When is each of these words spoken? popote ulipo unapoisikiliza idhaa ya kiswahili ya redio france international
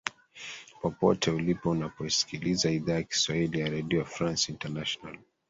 popote 0.81 1.31
ulipo 1.31 1.69
unapoisikiliza 1.69 2.71
idhaa 2.71 2.93
ya 2.93 3.03
kiswahili 3.03 3.59
ya 3.59 3.67
redio 3.69 4.05
france 4.05 4.51
international 4.51 5.17